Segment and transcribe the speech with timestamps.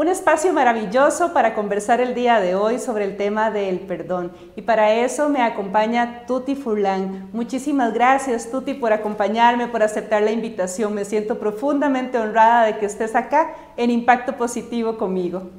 [0.00, 4.32] Un espacio maravilloso para conversar el día de hoy sobre el tema del perdón.
[4.56, 7.28] Y para eso me acompaña Tuti Furlan.
[7.34, 10.94] Muchísimas gracias Tuti por acompañarme, por aceptar la invitación.
[10.94, 15.50] Me siento profundamente honrada de que estés acá en Impacto Positivo conmigo.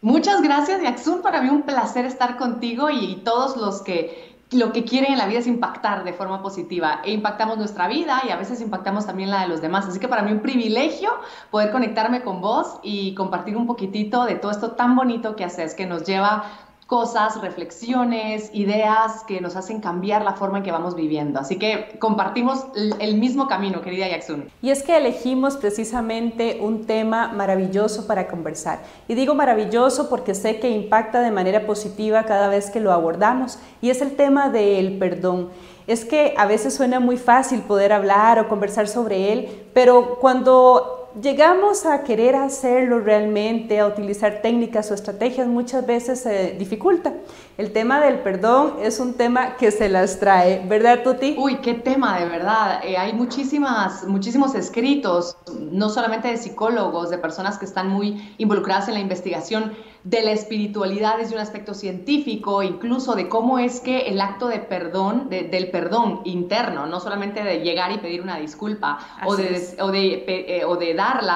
[0.00, 1.20] Muchas gracias, Yaxun.
[1.20, 5.26] Para mí un placer estar contigo y todos los que lo que quieren en la
[5.26, 7.00] vida es impactar de forma positiva.
[7.04, 9.86] E impactamos nuestra vida y a veces impactamos también la de los demás.
[9.86, 11.10] Así que para mí un privilegio
[11.50, 15.74] poder conectarme con vos y compartir un poquitito de todo esto tan bonito que haces,
[15.74, 16.44] que nos lleva
[16.86, 21.40] cosas, reflexiones, ideas que nos hacen cambiar la forma en que vamos viviendo.
[21.40, 22.64] Así que compartimos
[23.00, 24.48] el mismo camino, querida Yaxun.
[24.62, 28.78] Y es que elegimos precisamente un tema maravilloso para conversar.
[29.08, 33.58] Y digo maravilloso porque sé que impacta de manera positiva cada vez que lo abordamos.
[33.80, 35.50] Y es el tema del perdón.
[35.88, 41.05] Es que a veces suena muy fácil poder hablar o conversar sobre él, pero cuando
[41.20, 47.14] llegamos a querer hacerlo realmente, a utilizar técnicas o estrategias, muchas veces se dificulta.
[47.56, 51.36] El tema del perdón es un tema que se las trae, ¿verdad, Tuti?
[51.38, 52.80] Uy, qué tema, de verdad.
[52.84, 58.88] Eh, hay muchísimas, muchísimos escritos, no solamente de psicólogos, de personas que están muy involucradas
[58.88, 59.72] en la investigación
[60.06, 64.60] de la espiritualidad desde un aspecto científico, incluso de cómo es que el acto de
[64.60, 69.90] perdón, del perdón interno, no solamente de llegar y pedir una disculpa o de, o
[69.90, 70.94] de, eh, o de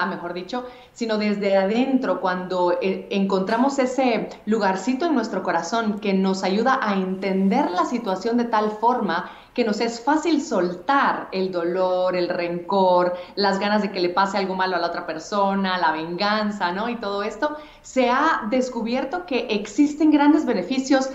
[0.08, 6.42] mejor dicho, sino desde adentro, cuando eh, encontramos ese lugarcito en nuestro corazón que nos
[6.42, 12.14] ayuda a entender la situación de tal forma que nos es fácil soltar el dolor,
[12.16, 15.92] el rencor, las ganas de que le pase algo malo a la otra persona, la
[15.92, 16.88] venganza, ¿no?
[16.88, 21.10] Y todo esto, se ha descubierto que existen grandes beneficios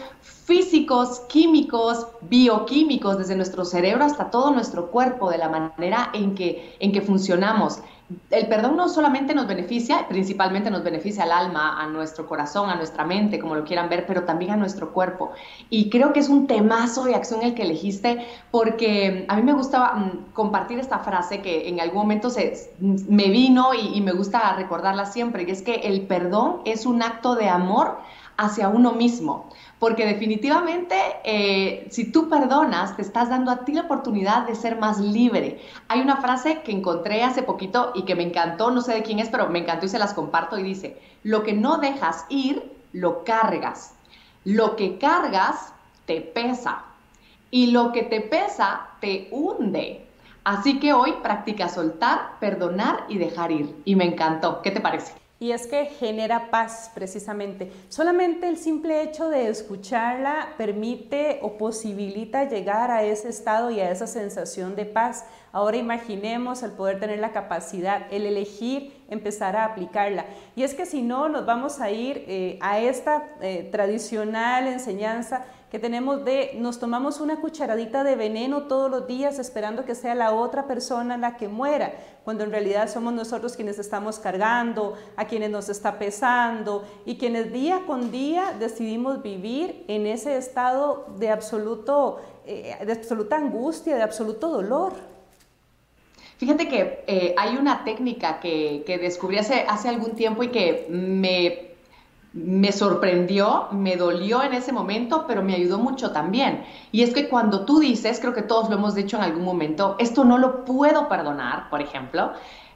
[0.45, 6.75] físicos, químicos, bioquímicos, desde nuestro cerebro hasta todo nuestro cuerpo, de la manera en que,
[6.79, 7.81] en que funcionamos
[8.29, 12.75] el perdón no solamente nos beneficia, principalmente nos beneficia al alma, a nuestro corazón, a
[12.75, 15.31] nuestra mente, como lo quieran ver, pero también a nuestro cuerpo.
[15.71, 19.53] Y creo que es un temazo de acción el que elegiste, porque a mí me
[19.53, 24.11] gusta mm, compartir esta frase que en algún momento se, me vino y, y me
[24.11, 27.97] gusta recordarla siempre, y es que el perdón es un acto de amor
[28.37, 29.49] hacia uno mismo.
[29.79, 34.77] Porque definitivamente, eh, si tú perdonas, te estás dando a ti la oportunidad de ser
[34.77, 35.61] más libre.
[35.87, 39.19] Hay una frase que encontré hace poquito y que me encantó, no sé de quién
[39.19, 42.71] es, pero me encantó y se las comparto y dice, lo que no dejas ir,
[42.93, 43.93] lo cargas.
[44.45, 45.73] Lo que cargas,
[46.05, 46.83] te pesa.
[47.51, 50.05] Y lo que te pesa, te hunde.
[50.43, 53.75] Así que hoy practica soltar, perdonar y dejar ir.
[53.85, 54.61] Y me encantó.
[54.61, 55.24] ¿Qué te parece?
[55.37, 57.69] Y es que genera paz precisamente.
[57.89, 63.91] Solamente el simple hecho de escucharla permite o posibilita llegar a ese estado y a
[63.91, 65.25] esa sensación de paz.
[65.51, 70.25] Ahora imaginemos el poder tener la capacidad, el elegir empezar a aplicarla.
[70.55, 75.45] Y es que si no, nos vamos a ir eh, a esta eh, tradicional enseñanza
[75.75, 80.15] que tenemos de nos tomamos una cucharadita de veneno todos los días esperando que sea
[80.15, 81.91] la otra persona la que muera,
[82.23, 87.51] cuando en realidad somos nosotros quienes estamos cargando, a quienes nos está pesando y quienes
[87.51, 94.03] día con día decidimos vivir en ese estado de, absoluto, eh, de absoluta angustia, de
[94.03, 94.93] absoluto dolor.
[96.37, 100.87] Fíjate que eh, hay una técnica que, que descubrí hace, hace algún tiempo y que
[100.89, 101.75] me
[102.35, 106.65] me sorprendió, me dolió en ese momento, pero me ayudó mucho también.
[106.91, 109.95] Y es que cuando tú dices, creo que todos lo hemos dicho en algún momento,
[109.99, 112.33] esto no lo puedo perdonar, por ejemplo,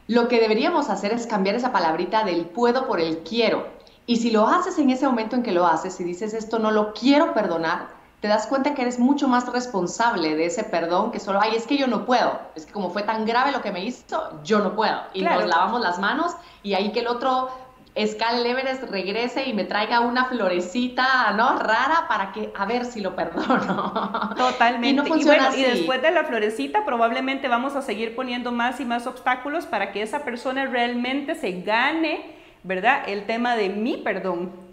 [0.07, 3.67] lo que deberíamos hacer es cambiar esa palabrita del puedo por el quiero.
[4.05, 6.71] Y si lo haces en ese momento en que lo haces y dices esto no
[6.71, 11.19] lo quiero perdonar, te das cuenta que eres mucho más responsable de ese perdón que
[11.19, 13.71] solo, ay, es que yo no puedo, es que como fue tan grave lo que
[13.71, 14.99] me hizo, yo no puedo.
[15.13, 17.49] Y nos lavamos las manos y ahí que el otro
[17.97, 21.57] Scal Everest regrese y me traiga una florecita, ¿no?
[21.59, 24.33] Rara para que, a ver si lo perdono.
[24.37, 24.89] Totalmente.
[24.89, 28.85] Y, no funciona y, después de la florecita probablemente vamos a seguir poniendo más y
[28.85, 33.03] más obstáculos para que esa persona realmente se gane, ¿verdad?
[33.07, 34.68] El tema de mi perdón.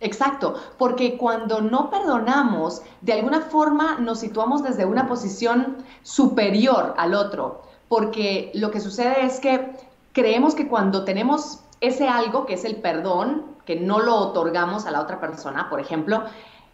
[0.00, 7.14] Exacto, porque cuando no perdonamos, de alguna forma nos situamos desde una posición superior al
[7.14, 9.72] otro, porque lo que sucede es que
[10.12, 14.92] creemos que cuando tenemos ese algo que es el perdón, que no lo otorgamos a
[14.92, 16.22] la otra persona, por ejemplo,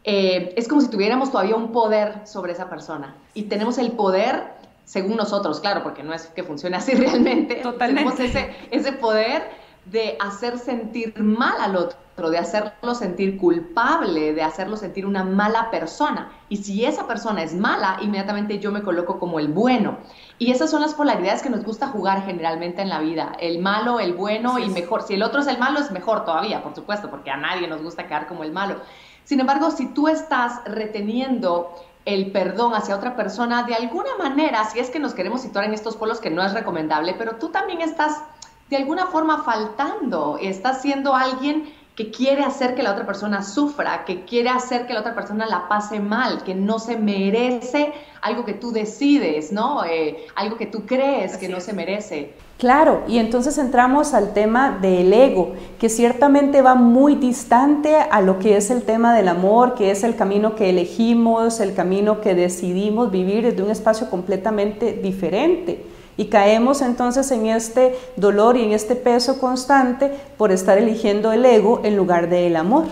[0.05, 3.17] eh, es como si tuviéramos todavía un poder sobre esa persona.
[3.33, 4.53] Y tenemos el poder,
[4.85, 10.17] según nosotros, claro, porque no es que funcione así realmente, tenemos ese, ese poder de
[10.21, 16.33] hacer sentir mal al otro, de hacerlo sentir culpable, de hacerlo sentir una mala persona.
[16.49, 19.99] Y si esa persona es mala, inmediatamente yo me coloco como el bueno.
[20.39, 23.33] Y esas son las polaridades que nos gusta jugar generalmente en la vida.
[23.41, 25.03] El malo, el bueno y mejor.
[25.03, 27.83] Si el otro es el malo, es mejor todavía, por supuesto, porque a nadie nos
[27.83, 28.77] gusta quedar como el malo.
[29.25, 34.79] Sin embargo, si tú estás reteniendo el perdón hacia otra persona, de alguna manera, si
[34.79, 37.81] es que nos queremos situar en estos polos que no es recomendable, pero tú también
[37.81, 38.23] estás
[38.71, 44.05] de alguna forma faltando, estás siendo alguien que quiere hacer que la otra persona sufra,
[44.05, 48.45] que quiere hacer que la otra persona la pase mal, que no se merece algo
[48.45, 49.85] que tú decides, ¿no?
[49.85, 52.33] Eh, algo que tú crees que no se merece.
[52.59, 58.41] Claro, y entonces entramos al tema del ego, que ciertamente va muy distante a lo
[58.41, 62.35] que es el tema del amor, que es el camino que elegimos, el camino que
[62.35, 65.85] decidimos vivir desde un espacio completamente diferente.
[66.17, 71.45] Y caemos entonces en este dolor y en este peso constante por estar eligiendo el
[71.45, 72.85] ego en lugar del amor.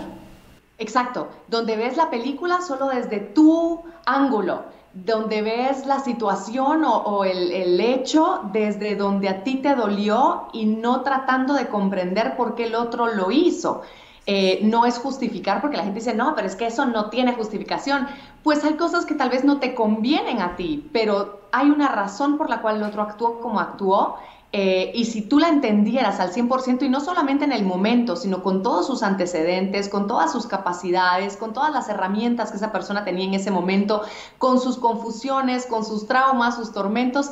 [0.77, 7.79] Exacto, donde ves la película solo desde tu ángulo, donde ves la situación o, el,
[7.79, 12.75] hecho desde donde a ti te dolió y no tratando de comprender por qué el
[12.75, 13.81] otro lo hizo.
[14.25, 17.33] Eh, no es justificar porque la gente dice, no, pero es que eso no tiene
[17.33, 18.07] justificación.
[18.43, 22.37] Pues hay cosas que tal vez no te convienen a ti, pero hay una razón
[22.37, 24.17] por la cual el otro actuó como actuó.
[24.55, 28.43] Eh, y si tú la entendieras al 100% y no solamente en el momento, sino
[28.43, 33.03] con todos sus antecedentes, con todas sus capacidades, con todas las herramientas que esa persona
[33.03, 34.03] tenía en ese momento,
[34.37, 37.31] con sus confusiones, con sus traumas, sus tormentos,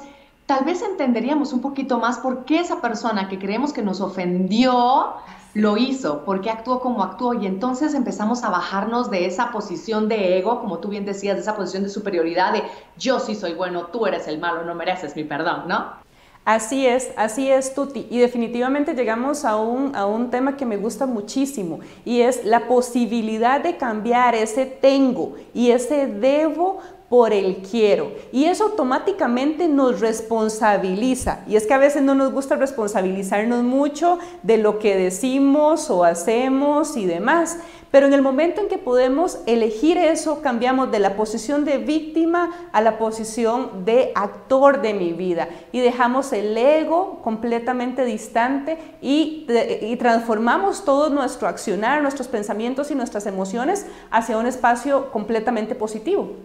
[0.52, 5.14] tal vez entenderíamos un poquito más por qué esa persona que creemos que nos ofendió,
[5.54, 10.38] lo hizo, porque actuó como actuó y entonces empezamos a bajarnos de esa posición de
[10.38, 12.64] ego, como tú bien decías, de esa posición de superioridad de
[12.98, 15.86] yo sí soy bueno, tú eres el malo, no mereces mi perdón, ¿no?
[16.44, 18.08] Así es, así es, Tuti.
[18.10, 22.68] Y definitivamente llegamos a un, a un tema que me gusta muchísimo y es la
[22.68, 26.80] posibilidad de cambiar ese tengo y ese debo
[27.12, 28.14] por el quiero.
[28.32, 31.42] Y eso automáticamente nos responsabiliza.
[31.46, 36.06] Y es que a veces no nos gusta responsabilizarnos mucho de lo que decimos o
[36.06, 37.60] hacemos y demás.
[37.92, 42.70] Pero en el momento en que podemos elegir eso, cambiamos de la posición de víctima
[42.72, 49.46] a la posición de actor de mi vida y dejamos el ego completamente distante y,
[49.82, 56.38] y transformamos todo nuestro accionar, nuestros pensamientos y nuestras emociones hacia un espacio completamente positivo.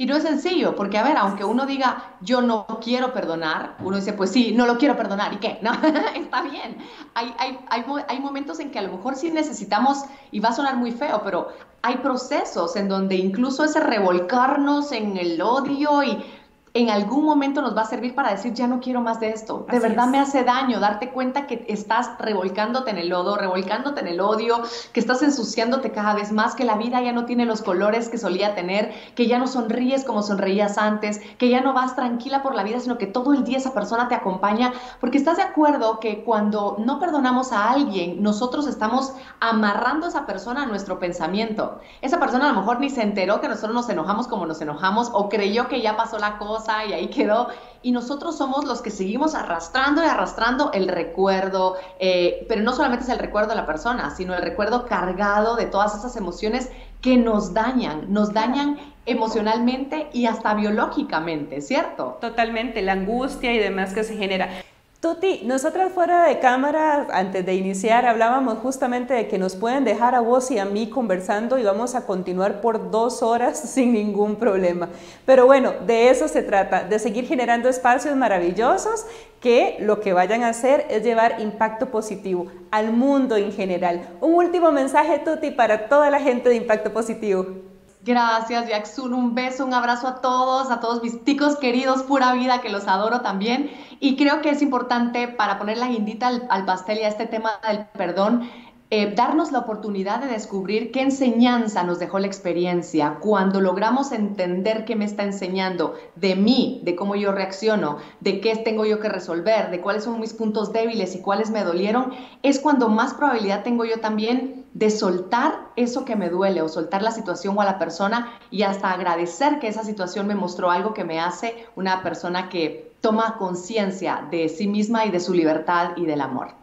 [0.00, 3.96] Y no es sencillo, porque a ver, aunque uno diga, yo no quiero perdonar, uno
[3.96, 5.58] dice, pues sí, no lo quiero perdonar, ¿y qué?
[5.60, 5.72] No,
[6.14, 6.78] está bien.
[7.12, 10.52] Hay, hay, hay, hay momentos en que a lo mejor sí necesitamos, y va a
[10.54, 11.48] sonar muy feo, pero
[11.82, 16.24] hay procesos en donde incluso ese revolcarnos en el odio y
[16.72, 19.66] en algún momento nos va a servir para decir, ya no quiero más de esto.
[19.70, 24.06] De verdad me hace daño darte cuenta que estás revolcándote en el lodo, revolcándote en
[24.06, 24.62] el odio,
[24.92, 28.18] que estás ensuciándote cada vez más, que la vida ya no tiene los colores que
[28.18, 32.54] solía tener, que ya no sonríes como sonreías antes, que ya no vas tranquila por
[32.54, 35.98] la vida, sino que todo el día esa persona te acompaña, porque estás de acuerdo
[35.98, 41.80] que cuando no perdonamos a alguien, nosotros estamos amarrando a esa persona a nuestro pensamiento.
[42.00, 45.10] Esa persona a lo mejor ni se enteró que nosotros nos enojamos como nos enojamos
[45.12, 47.48] o creyó que ya pasó la cosa y ahí quedó.
[47.82, 53.04] Y nosotros somos los que seguimos arrastrando y arrastrando el recuerdo, eh, pero no solamente
[53.04, 56.70] es el recuerdo de la persona, sino el recuerdo cargado de todas esas emociones
[57.00, 62.18] que nos dañan, nos dañan emocionalmente y hasta biológicamente, ¿cierto?
[62.20, 64.50] Totalmente, la angustia y demás que se genera.
[65.00, 70.14] Tuti, nosotras fuera de cámara, antes de iniciar, hablábamos justamente de que nos pueden dejar
[70.14, 74.36] a vos y a mí conversando y vamos a continuar por dos horas sin ningún
[74.36, 74.90] problema.
[75.24, 79.06] Pero bueno, de eso se trata, de seguir generando espacios maravillosos
[79.40, 84.06] que lo que vayan a hacer es llevar impacto positivo al mundo en general.
[84.20, 87.69] Un último mensaje, Tuti, para toda la gente de Impacto Positivo.
[88.02, 89.12] Gracias, Jackson.
[89.12, 92.88] Un beso, un abrazo a todos, a todos mis ticos queridos, pura vida, que los
[92.88, 93.70] adoro también.
[94.00, 97.50] Y creo que es importante para poner la guindita al, pastel y a este tema
[97.68, 98.48] del perdón,
[98.88, 103.18] eh, darnos la oportunidad de descubrir qué enseñanza nos dejó la experiencia.
[103.20, 108.56] Cuando logramos entender qué me está enseñando de mí, de cómo yo reacciono, de qué
[108.56, 112.58] tengo yo que resolver, de cuáles son mis puntos débiles y cuáles me dolieron, es
[112.60, 117.12] cuando más probabilidad tengo yo también de soltar eso que me duele o soltar la
[117.12, 121.04] situación o a la persona y hasta agradecer que esa situación me mostró algo que
[121.04, 126.06] me hace una persona que toma conciencia de sí misma y de su libertad y
[126.06, 126.54] del amor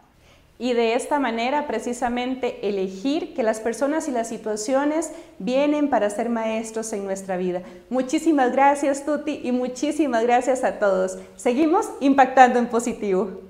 [0.58, 6.28] y de esta manera precisamente elegir que las personas y las situaciones vienen para ser
[6.28, 7.62] maestros en nuestra vida.
[7.88, 11.18] Muchísimas gracias Tuti y muchísimas gracias a todos.
[11.36, 13.48] Seguimos impactando en positivo.